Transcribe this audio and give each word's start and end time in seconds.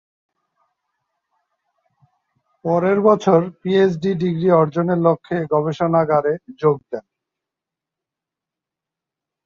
পরের 2.65 2.99
বছর 3.07 3.39
PhD 3.61 4.11
degree 4.21 4.49
অর্জনের 4.59 4.99
লক্ষ্যে 5.07 5.37
গবেষণাগারে 5.53 6.33
যোগ 6.61 6.77
দেন। 6.91 7.05